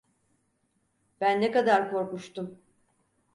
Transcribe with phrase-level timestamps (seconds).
[1.21, 2.57] Ben ne kadar korkmuştum…